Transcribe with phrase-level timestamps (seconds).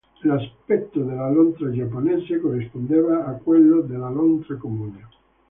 [0.23, 5.05] L'aspetto della lontra giapponese corrispondeva a quello della lontra comune.